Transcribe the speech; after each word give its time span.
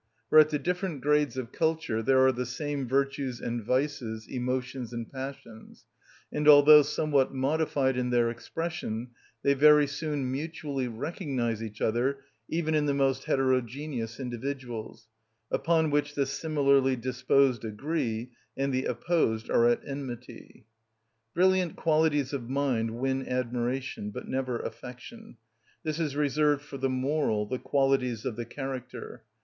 For 0.31 0.39
at 0.39 0.49
the 0.49 0.57
different 0.57 1.01
grades 1.01 1.37
of 1.37 1.51
culture 1.51 2.01
there 2.01 2.25
are 2.25 2.31
the 2.31 2.47
same 2.47 2.87
virtues 2.87 3.39
and 3.39 3.63
vices, 3.63 4.27
emotions 4.27 4.93
and 4.93 5.07
passions; 5.07 5.85
and 6.33 6.47
although 6.47 6.81
somewhat 6.81 7.35
modified 7.35 7.95
in 7.95 8.09
their 8.09 8.31
expression, 8.31 9.09
they 9.43 9.53
very 9.53 9.85
soon 9.85 10.31
mutually 10.31 10.87
recognise 10.87 11.61
each 11.61 11.81
other 11.81 12.21
even 12.49 12.73
in 12.73 12.87
the 12.87 12.95
most 12.95 13.25
heterogeneous 13.25 14.19
individuals, 14.19 15.07
upon 15.51 15.91
which 15.91 16.15
the 16.15 16.25
similarly 16.25 16.95
disposed 16.95 17.63
agree 17.63 18.31
and 18.57 18.73
the 18.73 18.85
opposed 18.85 19.51
are 19.51 19.67
at 19.67 19.83
enmity. 19.87 20.65
Brilliant 21.35 21.75
qualities 21.75 22.33
of 22.33 22.49
mind 22.49 22.89
win 22.97 23.27
admiration, 23.29 24.09
but 24.09 24.27
never 24.27 24.57
affection; 24.61 25.37
this 25.83 25.99
is 25.99 26.15
reserved 26.15 26.63
for 26.63 26.77
the 26.79 26.89
moral, 26.89 27.45
the 27.45 27.59
qualities 27.59 28.25
of 28.25 28.35
the 28.35 28.45
character. 28.45 29.21